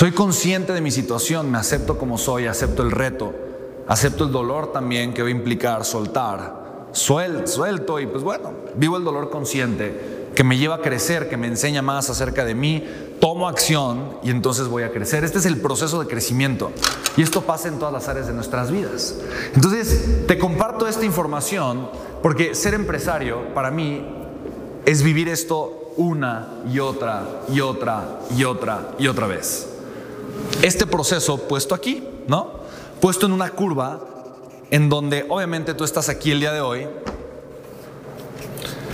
Soy 0.00 0.12
consciente 0.12 0.72
de 0.72 0.80
mi 0.80 0.90
situación, 0.90 1.50
me 1.50 1.58
acepto 1.58 1.98
como 1.98 2.16
soy, 2.16 2.46
acepto 2.46 2.82
el 2.82 2.90
reto, 2.90 3.34
acepto 3.86 4.24
el 4.24 4.32
dolor 4.32 4.72
también 4.72 5.12
que 5.12 5.20
va 5.20 5.28
a 5.28 5.30
implicar 5.30 5.84
soltar, 5.84 6.88
suelto, 6.92 7.46
suelto 7.46 8.00
y 8.00 8.06
pues 8.06 8.22
bueno, 8.22 8.50
vivo 8.76 8.96
el 8.96 9.04
dolor 9.04 9.28
consciente 9.28 10.30
que 10.34 10.42
me 10.42 10.56
lleva 10.56 10.76
a 10.76 10.80
crecer, 10.80 11.28
que 11.28 11.36
me 11.36 11.48
enseña 11.48 11.82
más 11.82 12.08
acerca 12.08 12.46
de 12.46 12.54
mí, 12.54 12.82
tomo 13.20 13.46
acción 13.46 14.16
y 14.22 14.30
entonces 14.30 14.68
voy 14.68 14.84
a 14.84 14.90
crecer. 14.90 15.22
Este 15.22 15.36
es 15.36 15.44
el 15.44 15.58
proceso 15.58 16.00
de 16.00 16.06
crecimiento 16.06 16.72
y 17.18 17.20
esto 17.20 17.42
pasa 17.42 17.68
en 17.68 17.78
todas 17.78 17.92
las 17.92 18.08
áreas 18.08 18.26
de 18.26 18.32
nuestras 18.32 18.70
vidas. 18.70 19.16
Entonces, 19.54 20.26
te 20.26 20.38
comparto 20.38 20.88
esta 20.88 21.04
información 21.04 21.90
porque 22.22 22.54
ser 22.54 22.72
empresario 22.72 23.52
para 23.52 23.70
mí 23.70 24.02
es 24.86 25.02
vivir 25.02 25.28
esto 25.28 25.92
una 25.98 26.48
y 26.72 26.78
otra 26.78 27.42
y 27.52 27.60
otra 27.60 28.20
y 28.34 28.44
otra 28.44 28.92
y 28.98 29.06
otra 29.06 29.26
vez. 29.26 29.69
Este 30.62 30.86
proceso 30.86 31.38
puesto 31.48 31.74
aquí, 31.74 32.06
¿no? 32.26 32.60
Puesto 33.00 33.26
en 33.26 33.32
una 33.32 33.50
curva 33.50 34.00
en 34.70 34.88
donde 34.88 35.24
obviamente 35.28 35.74
tú 35.74 35.84
estás 35.84 36.08
aquí 36.08 36.30
el 36.30 36.40
día 36.40 36.52
de 36.52 36.60
hoy 36.60 36.86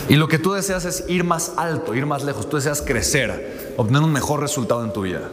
y 0.09 0.15
lo 0.15 0.29
que 0.29 0.39
tú 0.39 0.53
deseas 0.53 0.85
es 0.85 1.05
ir 1.09 1.25
más 1.25 1.55
alto, 1.57 1.95
ir 1.95 2.07
más 2.07 2.23
lejos. 2.23 2.49
Tú 2.49 2.57
deseas 2.57 2.83
crecer, 2.83 3.75
obtener 3.77 4.03
un 4.03 4.13
mejor 4.13 4.41
resultado 4.41 4.85
en 4.85 4.93
tu 4.93 5.03
vida. 5.03 5.29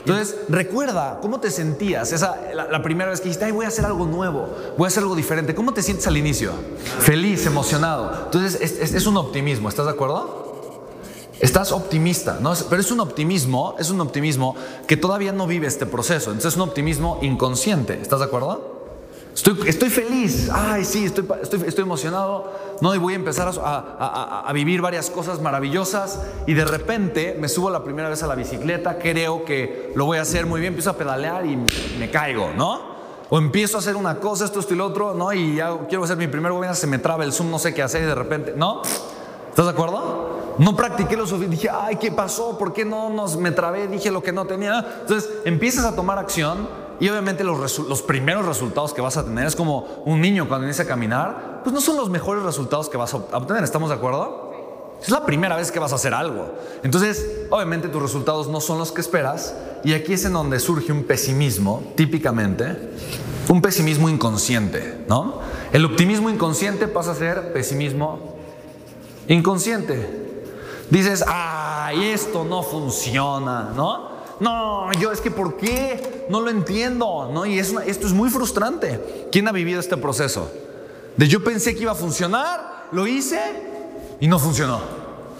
Entonces, 0.00 0.36
recuerda 0.48 1.18
cómo 1.22 1.40
te 1.40 1.50
sentías 1.50 2.12
esa, 2.12 2.38
la, 2.54 2.82
primera 2.82 3.10
vez 3.10 3.20
que 3.20 3.24
dijiste, 3.24 3.46
ay, 3.46 3.52
voy 3.52 3.64
a 3.64 3.68
hacer 3.68 3.84
algo 3.84 4.06
nuevo, 4.06 4.48
voy 4.76 4.84
a 4.86 4.88
hacer 4.88 5.02
algo 5.02 5.14
diferente. 5.14 5.54
¿Cómo 5.54 5.72
te 5.72 5.82
sientes 5.82 6.06
al 6.06 6.16
inicio? 6.16 6.52
Feliz, 7.00 7.46
emocionado. 7.46 8.24
Entonces, 8.24 8.60
es, 8.60 8.94
es 8.94 9.06
un 9.06 9.16
optimismo, 9.16 9.68
¿estás 9.68 9.86
de 9.86 9.92
acuerdo? 9.92 10.49
Estás 11.40 11.72
optimista, 11.72 12.38
¿no? 12.40 12.52
Pero 12.68 12.82
es 12.82 12.90
un 12.90 13.00
optimismo, 13.00 13.74
es 13.78 13.88
un 13.90 14.00
optimismo 14.00 14.54
que 14.86 14.98
todavía 14.98 15.32
no 15.32 15.46
vive 15.46 15.66
este 15.66 15.86
proceso. 15.86 16.30
Entonces 16.30 16.52
es 16.52 16.56
un 16.56 16.68
optimismo 16.68 17.18
inconsciente, 17.22 17.98
¿estás 18.00 18.18
de 18.18 18.26
acuerdo? 18.26 18.80
Estoy, 19.34 19.88
feliz, 19.88 20.50
ay, 20.52 20.84
sí, 20.84 21.06
estoy, 21.06 21.24
estoy, 21.42 21.82
emocionado, 21.82 22.52
¿no? 22.82 22.94
Y 22.94 22.98
voy 22.98 23.14
a 23.14 23.16
empezar 23.16 23.50
a, 23.62 24.50
vivir 24.52 24.82
varias 24.82 25.08
cosas 25.08 25.40
maravillosas 25.40 26.20
y 26.46 26.52
de 26.52 26.64
repente 26.64 27.36
me 27.40 27.48
subo 27.48 27.70
la 27.70 27.82
primera 27.82 28.10
vez 28.10 28.22
a 28.22 28.26
la 28.26 28.34
bicicleta, 28.34 28.98
creo 28.98 29.44
que 29.44 29.92
lo 29.94 30.04
voy 30.04 30.18
a 30.18 30.22
hacer 30.22 30.44
muy 30.44 30.60
bien, 30.60 30.72
empiezo 30.72 30.90
a 30.90 30.96
pedalear 30.96 31.46
y 31.46 31.56
me 31.98 32.10
caigo, 32.10 32.50
¿no? 32.54 32.90
O 33.30 33.38
empiezo 33.38 33.78
a 33.78 33.80
hacer 33.80 33.96
una 33.96 34.16
cosa, 34.16 34.44
esto, 34.44 34.60
esto 34.60 34.74
y 34.74 34.76
lo 34.76 34.86
otro, 34.86 35.14
¿no? 35.14 35.32
Y 35.32 35.54
ya 35.54 35.74
quiero 35.88 36.04
hacer 36.04 36.18
mi 36.18 36.26
primer 36.26 36.52
gobierno, 36.52 36.74
se 36.74 36.88
me 36.88 36.98
traba 36.98 37.24
el 37.24 37.32
Zoom, 37.32 37.50
no 37.50 37.58
sé 37.58 37.72
qué 37.72 37.82
hacer 37.82 38.02
y 38.02 38.06
de 38.06 38.14
repente, 38.14 38.52
¿no? 38.56 38.82
¿Estás 39.60 39.74
de 39.74 39.78
acuerdo? 39.78 40.54
No 40.56 40.74
practiqué 40.74 41.18
lo 41.18 41.26
suficiente, 41.26 41.54
dije, 41.54 41.68
ay, 41.70 41.96
¿qué 41.96 42.10
pasó? 42.10 42.56
¿Por 42.56 42.72
qué 42.72 42.86
no 42.86 43.10
nos, 43.10 43.36
me 43.36 43.50
trabé? 43.50 43.88
Dije 43.88 44.10
lo 44.10 44.22
que 44.22 44.32
no 44.32 44.46
tenía. 44.46 45.02
Entonces 45.02 45.28
empiezas 45.44 45.84
a 45.84 45.94
tomar 45.94 46.18
acción 46.18 46.66
y 46.98 47.10
obviamente 47.10 47.44
los, 47.44 47.78
los, 47.80 48.00
primeros 48.00 48.46
resultados 48.46 48.94
que 48.94 49.02
vas 49.02 49.18
a 49.18 49.24
tener 49.26 49.44
es 49.44 49.54
como 49.54 50.02
un 50.06 50.18
niño 50.22 50.48
cuando 50.48 50.66
inicia 50.66 50.84
a 50.84 50.86
caminar, 50.86 51.60
pues 51.62 51.74
no 51.74 51.82
son 51.82 51.98
los 51.98 52.08
mejores 52.08 52.42
resultados 52.42 52.88
que 52.88 52.96
vas 52.96 53.12
a 53.12 53.18
obtener, 53.18 53.62
¿estamos 53.62 53.90
de 53.90 53.96
acuerdo? 53.96 54.50
Es 55.02 55.10
la 55.10 55.26
primera 55.26 55.56
vez 55.56 55.70
que 55.70 55.78
vas 55.78 55.92
a 55.92 55.96
hacer 55.96 56.14
algo. 56.14 56.54
Entonces, 56.82 57.42
obviamente 57.50 57.88
tus 57.88 58.00
resultados 58.00 58.48
no 58.48 58.62
son 58.62 58.78
los 58.78 58.92
que 58.92 59.02
esperas 59.02 59.54
y 59.84 59.92
aquí 59.92 60.14
es 60.14 60.24
en 60.24 60.32
donde 60.32 60.58
surge 60.58 60.90
un 60.90 61.04
pesimismo, 61.04 61.82
típicamente, 61.96 62.94
un 63.46 63.60
pesimismo 63.60 64.08
inconsciente, 64.08 65.04
¿no? 65.06 65.40
El 65.70 65.84
optimismo 65.84 66.30
inconsciente 66.30 66.88
pasa 66.88 67.10
a 67.10 67.14
ser 67.14 67.52
pesimismo 67.52 68.39
inconsciente. 69.34 70.28
Dices, 70.90 71.24
ay, 71.26 72.10
esto 72.10 72.44
no 72.44 72.62
funciona, 72.62 73.72
¿no? 73.76 74.10
No, 74.40 74.90
yo 74.94 75.12
es 75.12 75.20
que 75.20 75.30
¿por 75.30 75.56
qué? 75.56 76.26
No 76.30 76.40
lo 76.40 76.50
entiendo, 76.50 77.30
¿no? 77.32 77.44
Y 77.46 77.58
esto 77.58 77.80
es 77.84 78.12
muy 78.12 78.30
frustrante. 78.30 79.28
¿Quién 79.30 79.46
ha 79.48 79.52
vivido 79.52 79.78
este 79.78 79.96
proceso? 79.96 80.50
De 81.16 81.28
yo 81.28 81.44
pensé 81.44 81.74
que 81.74 81.82
iba 81.82 81.92
a 81.92 81.96
funcionar, 81.96 82.88
lo 82.92 83.06
hice 83.06 83.40
y 84.18 84.26
no 84.26 84.38
funcionó. 84.38 84.80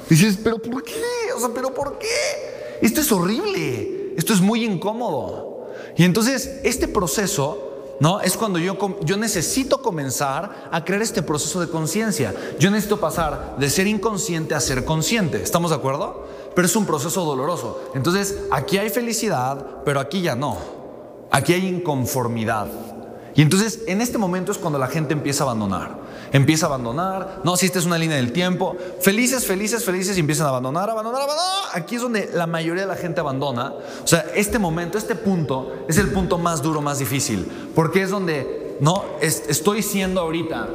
dices, 0.08 0.38
¿pero 0.42 0.58
por 0.58 0.82
qué? 0.82 1.02
O 1.34 1.40
sea, 1.40 1.48
¿pero 1.54 1.72
por 1.72 1.98
qué? 1.98 2.78
Esto 2.82 3.00
es 3.00 3.10
horrible, 3.10 4.14
esto 4.16 4.32
es 4.32 4.40
muy 4.40 4.64
incómodo. 4.64 5.68
Y 5.96 6.04
entonces 6.04 6.60
este 6.62 6.86
proceso 6.86 7.69
¿no? 8.00 8.20
Es 8.20 8.36
cuando 8.36 8.58
yo, 8.58 8.76
yo 9.02 9.16
necesito 9.16 9.80
comenzar 9.82 10.68
a 10.72 10.84
crear 10.84 11.02
este 11.02 11.22
proceso 11.22 11.60
de 11.60 11.68
conciencia. 11.68 12.34
Yo 12.58 12.70
necesito 12.70 12.98
pasar 12.98 13.56
de 13.58 13.70
ser 13.70 13.86
inconsciente 13.86 14.54
a 14.54 14.60
ser 14.60 14.84
consciente. 14.84 15.42
¿Estamos 15.42 15.70
de 15.70 15.76
acuerdo? 15.76 16.26
Pero 16.54 16.66
es 16.66 16.74
un 16.74 16.86
proceso 16.86 17.24
doloroso. 17.24 17.92
Entonces, 17.94 18.40
aquí 18.50 18.78
hay 18.78 18.90
felicidad, 18.90 19.82
pero 19.84 20.00
aquí 20.00 20.22
ya 20.22 20.34
no. 20.34 20.56
Aquí 21.30 21.52
hay 21.52 21.66
inconformidad. 21.66 22.68
Y 23.34 23.42
entonces, 23.42 23.80
en 23.86 24.00
este 24.00 24.18
momento 24.18 24.52
es 24.52 24.58
cuando 24.58 24.78
la 24.78 24.88
gente 24.88 25.12
empieza 25.12 25.44
a 25.44 25.46
abandonar 25.46 26.10
empieza 26.32 26.66
a 26.66 26.68
abandonar. 26.68 27.40
No, 27.44 27.56
si 27.56 27.66
esta 27.66 27.78
es 27.78 27.86
una 27.86 27.98
línea 27.98 28.16
del 28.16 28.32
tiempo. 28.32 28.76
Felices, 29.00 29.46
felices, 29.46 29.84
felices 29.84 30.16
y 30.16 30.20
empiezan 30.20 30.46
a 30.46 30.50
abandonar, 30.50 30.88
abandonar, 30.90 31.22
abandonar. 31.22 31.64
Aquí 31.72 31.96
es 31.96 32.02
donde 32.02 32.30
la 32.32 32.46
mayoría 32.46 32.82
de 32.82 32.88
la 32.88 32.96
gente 32.96 33.20
abandona. 33.20 33.74
O 34.02 34.06
sea, 34.06 34.26
este 34.34 34.58
momento, 34.58 34.98
este 34.98 35.14
punto 35.14 35.84
es 35.88 35.98
el 35.98 36.10
punto 36.10 36.38
más 36.38 36.62
duro, 36.62 36.80
más 36.80 36.98
difícil. 36.98 37.50
Porque 37.74 38.02
es 38.02 38.10
donde, 38.10 38.76
no, 38.80 39.04
estoy 39.20 39.82
siendo 39.82 40.20
ahorita 40.20 40.68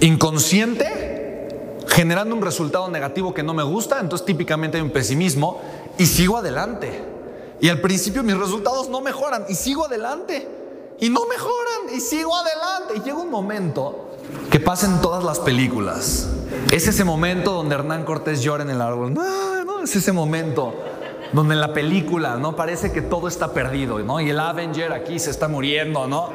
inconsciente, 0.00 1.78
generando 1.88 2.34
un 2.34 2.42
resultado 2.42 2.88
negativo 2.88 3.32
que 3.32 3.42
no 3.42 3.54
me 3.54 3.62
gusta. 3.62 4.00
Entonces, 4.00 4.26
típicamente 4.26 4.76
hay 4.78 4.82
un 4.82 4.90
pesimismo 4.90 5.60
y 5.98 6.06
sigo 6.06 6.36
adelante. 6.36 7.12
Y 7.60 7.68
al 7.68 7.80
principio 7.80 8.24
mis 8.24 8.36
resultados 8.36 8.88
no 8.88 9.00
mejoran 9.00 9.44
y 9.48 9.54
sigo 9.54 9.86
adelante. 9.86 10.61
Y 11.00 11.10
no 11.10 11.26
mejoran 11.26 11.94
y 11.94 12.00
sigo 12.00 12.34
adelante. 12.36 12.94
Y 12.96 13.00
llega 13.00 13.18
un 13.18 13.30
momento 13.30 14.10
que 14.50 14.60
pasen 14.60 15.00
todas 15.00 15.24
las 15.24 15.38
películas. 15.40 16.28
Es 16.70 16.86
ese 16.86 17.04
momento 17.04 17.52
donde 17.52 17.74
Hernán 17.74 18.04
Cortés 18.04 18.42
llora 18.42 18.62
en 18.62 18.70
el 18.70 18.80
árbol. 18.80 19.12
No, 19.12 19.64
no, 19.64 19.82
es 19.82 19.96
ese 19.96 20.12
momento 20.12 20.74
donde 21.32 21.54
en 21.54 21.60
la 21.60 21.72
película, 21.72 22.36
¿no? 22.36 22.54
Parece 22.56 22.92
que 22.92 23.00
todo 23.00 23.26
está 23.26 23.52
perdido, 23.52 23.98
¿no? 24.00 24.20
Y 24.20 24.30
el 24.30 24.38
Avenger 24.38 24.92
aquí 24.92 25.18
se 25.18 25.30
está 25.30 25.48
muriendo, 25.48 26.06
¿no? 26.06 26.30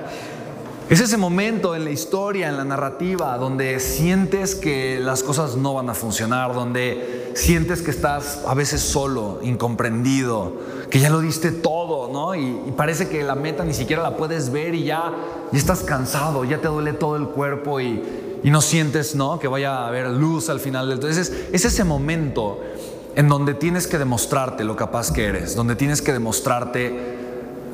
Es 0.89 1.01
ese 1.01 1.17
momento 1.17 1.75
en 1.75 1.83
la 1.83 1.91
historia, 1.91 2.47
en 2.47 2.55
la 2.55 2.63
narrativa, 2.63 3.37
donde 3.37 3.81
sientes 3.81 4.55
que 4.55 5.01
las 5.01 5.21
cosas 5.21 5.57
no 5.57 5.73
van 5.73 5.89
a 5.89 5.93
funcionar, 5.93 6.53
donde 6.53 7.33
sientes 7.35 7.81
que 7.81 7.91
estás 7.91 8.43
a 8.47 8.53
veces 8.53 8.79
solo, 8.79 9.39
incomprendido, 9.43 10.53
que 10.89 11.01
ya 11.01 11.09
lo 11.09 11.19
diste 11.19 11.51
todo, 11.51 12.09
¿no? 12.13 12.35
Y, 12.35 12.71
parece 12.77 13.09
que 13.09 13.21
la 13.23 13.35
meta 13.35 13.65
ni 13.65 13.73
siquiera 13.73 14.01
la 14.01 14.15
puedes 14.15 14.49
ver 14.49 14.75
y 14.75 14.85
ya, 14.85 15.11
ya 15.51 15.59
estás 15.59 15.81
cansado, 15.81 16.45
ya 16.45 16.59
te 16.59 16.69
duele 16.69 16.93
todo 16.93 17.17
el 17.17 17.27
cuerpo 17.27 17.81
y, 17.81 18.01
y 18.41 18.49
no 18.49 18.61
sientes, 18.61 19.13
¿no? 19.13 19.39
Que 19.39 19.49
vaya 19.49 19.79
a 19.79 19.87
haber 19.87 20.07
luz 20.07 20.49
al 20.49 20.61
final. 20.61 20.89
Entonces 20.89 21.33
es 21.51 21.65
ese 21.65 21.83
momento 21.83 22.61
en 23.17 23.27
donde 23.27 23.55
tienes 23.55 23.87
que 23.87 23.97
demostrarte 23.97 24.63
lo 24.63 24.77
capaz 24.77 25.11
que 25.11 25.25
eres, 25.25 25.53
donde 25.53 25.75
tienes 25.75 26.01
que 26.01 26.13
demostrarte 26.13 27.16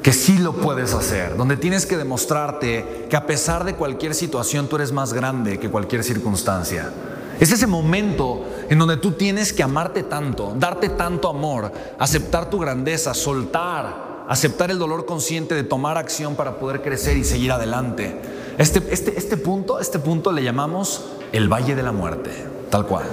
que 0.04 0.12
sí 0.12 0.38
lo 0.38 0.52
puedes 0.54 0.94
hacer, 0.94 1.38
donde 1.38 1.56
tienes 1.56 1.86
que 1.86 1.96
demostrarte 1.96 3.08
que 3.10 3.16
a 3.16 3.26
pesar 3.26 3.64
de 3.64 3.76
cualquier 3.76 4.14
situación 4.14 4.68
tú 4.68 4.76
eres 4.76 4.92
más 4.92 5.14
grande 5.14 5.58
que 5.60 5.70
cualquier 5.70 6.04
circunstancia. 6.04 6.92
Es 7.40 7.52
ese 7.52 7.68
momento 7.68 8.46
en 8.70 8.78
donde 8.80 8.98
tú 8.98 9.14
tienes 9.14 9.54
que 9.54 9.64
amarte 9.64 10.04
tanto, 10.04 10.54
darte 10.60 10.90
tanto 10.90 11.30
amor, 11.30 11.72
aceptar 11.98 12.50
tu 12.50 12.60
grandeza, 12.60 13.14
soltar, 13.14 14.26
aceptar 14.28 14.72
el 14.72 14.78
dolor 14.78 15.06
consciente 15.06 15.56
de 15.56 15.64
tomar 15.64 15.98
acción 15.98 16.36
para 16.36 16.60
poder 16.60 16.82
crecer 16.82 17.18
y 17.18 17.24
seguir 17.24 17.54
adelante. 17.54 18.20
Este, 18.58 18.84
este, 18.92 19.18
este 19.18 19.38
punto, 19.38 19.80
este 19.80 20.00
punto 20.00 20.34
le 20.34 20.44
llamamos 20.44 21.06
el 21.32 21.48
Valle 21.48 21.76
de 21.76 21.84
la 21.84 21.94
Muerte, 21.94 22.30
tal 22.70 22.86
cual. 22.86 23.06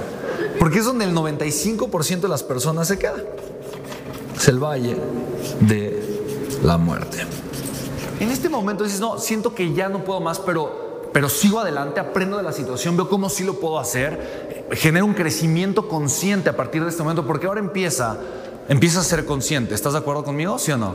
Porque 0.59 0.81
es 0.81 0.85
donde 0.85 1.05
el 1.05 1.15
95% 1.15 2.21
de 2.21 2.29
las 2.29 2.43
personas 2.43 2.89
se 2.89 2.99
quedan. 2.99 3.23
Es 4.37 4.49
el 4.49 4.59
Valle 4.59 4.97
de 5.61 6.00
la 6.63 6.79
muerte. 6.79 7.19
En 8.19 8.31
este 8.31 8.49
momento 8.49 8.85
dices, 8.85 9.01
no, 9.01 9.19
siento 9.19 9.55
que 9.55 9.73
ya 9.73 9.89
no 9.89 10.05
puedo 10.05 10.21
más, 10.21 10.39
pero, 10.39 11.09
pero 11.13 11.29
sigo 11.29 11.59
adelante, 11.59 12.01
aprendo 12.01 12.37
de 12.37 12.43
la 12.43 12.53
situación, 12.53 12.97
veo 12.97 13.09
cómo 13.09 13.31
sí 13.31 13.45
lo 13.45 13.55
puedo 13.55 13.79
hacer, 13.79 14.69
genero 14.73 15.07
un 15.07 15.15
crecimiento 15.15 15.89
consciente 15.89 16.51
a 16.51 16.57
partir 16.57 16.83
de 16.83 16.91
este 16.91 17.03
momento, 17.03 17.27
porque 17.27 17.47
ahora 17.47 17.61
empieza, 17.61 18.19
empieza 18.69 19.01
a 19.01 19.05
ser 19.05 19.25
consciente. 19.25 19.75
¿Estás 19.75 19.95
de 19.95 20.01
acuerdo 20.01 20.23
conmigo? 20.23 20.59
¿Sí 20.59 20.71
o 20.73 20.77
no? 20.77 20.95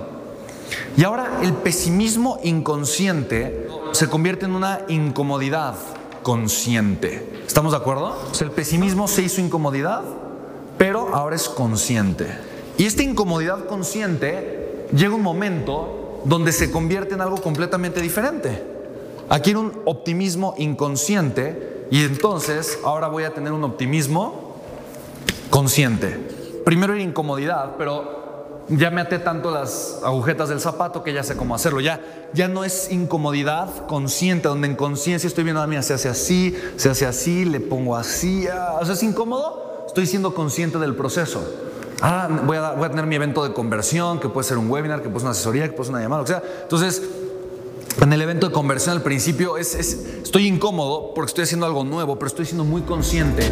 Y 0.97 1.03
ahora 1.03 1.39
el 1.41 1.53
pesimismo 1.53 2.39
inconsciente 2.43 3.67
se 3.91 4.07
convierte 4.07 4.45
en 4.45 4.55
una 4.55 4.81
incomodidad 4.87 5.75
consciente. 6.21 7.43
¿Estamos 7.45 7.71
de 7.71 7.77
acuerdo? 7.77 8.15
O 8.31 8.43
el 8.43 8.51
pesimismo 8.51 9.07
se 9.07 9.23
hizo 9.23 9.41
incomodidad, 9.41 10.01
pero 10.77 11.13
ahora 11.13 11.35
es 11.35 11.49
consciente. 11.49 12.27
Y 12.77 12.85
esta 12.85 13.03
incomodidad 13.03 13.65
consciente 13.65 14.64
llega 14.93 15.15
un 15.15 15.21
momento 15.21 16.21
donde 16.25 16.51
se 16.51 16.71
convierte 16.71 17.13
en 17.13 17.21
algo 17.21 17.37
completamente 17.37 18.01
diferente. 18.01 18.63
Aquí 19.29 19.51
era 19.51 19.59
un 19.59 19.81
optimismo 19.85 20.53
inconsciente 20.57 21.87
y 21.91 22.03
entonces 22.03 22.79
ahora 22.83 23.07
voy 23.07 23.23
a 23.23 23.33
tener 23.33 23.53
un 23.53 23.63
optimismo 23.63 24.57
consciente. 25.49 26.19
Primero 26.63 26.93
era 26.93 27.03
incomodidad, 27.03 27.75
pero 27.77 28.25
ya 28.69 28.89
me 28.89 29.01
até 29.01 29.19
tanto 29.19 29.51
las 29.51 29.99
agujetas 30.03 30.49
del 30.49 30.59
zapato 30.59 31.03
que 31.03 31.13
ya 31.13 31.23
sé 31.23 31.35
cómo 31.35 31.53
hacerlo. 31.53 31.79
Ya, 31.81 32.01
ya 32.33 32.47
no 32.47 32.63
es 32.63 32.91
incomodidad 32.91 33.85
consciente, 33.87 34.47
donde 34.47 34.67
en 34.67 34.75
conciencia 34.75 35.27
estoy 35.27 35.43
viendo, 35.43 35.61
a 35.61 35.65
ah, 35.65 35.67
mí 35.67 35.81
se 35.83 35.93
hace 35.93 36.09
así, 36.09 36.55
se 36.75 36.89
hace 36.89 37.05
así, 37.05 37.45
le 37.45 37.59
pongo 37.59 37.95
así. 37.95 38.47
Ah, 38.47 38.79
o 38.81 38.85
sea, 38.85 38.95
es 38.95 39.03
incómodo. 39.03 39.85
Estoy 39.87 40.07
siendo 40.07 40.33
consciente 40.33 40.79
del 40.79 40.95
proceso. 40.95 41.43
Ah, 42.01 42.27
voy 42.45 42.57
a, 42.57 42.71
voy 42.71 42.85
a 42.85 42.89
tener 42.89 43.05
mi 43.05 43.15
evento 43.15 43.43
de 43.43 43.53
conversión, 43.53 44.19
que 44.19 44.29
puede 44.29 44.47
ser 44.47 44.57
un 44.57 44.69
webinar, 44.69 45.01
que 45.01 45.09
puede 45.09 45.19
ser 45.19 45.27
una 45.27 45.31
asesoría, 45.31 45.67
que 45.67 45.73
puede 45.73 45.85
ser 45.85 45.95
una 45.95 46.03
llamada, 46.03 46.21
o 46.21 46.27
sea. 46.27 46.43
Entonces, 46.63 47.01
en 48.01 48.11
el 48.11 48.21
evento 48.21 48.47
de 48.47 48.53
conversión 48.53 48.95
al 48.95 49.01
principio 49.01 49.57
es, 49.57 49.73
es, 49.75 49.93
estoy 50.23 50.47
incómodo 50.47 51.13
porque 51.13 51.29
estoy 51.29 51.43
haciendo 51.45 51.65
algo 51.65 51.83
nuevo, 51.83 52.15
pero 52.15 52.27
estoy 52.27 52.45
siendo 52.45 52.65
muy 52.65 52.81
consciente 52.81 53.49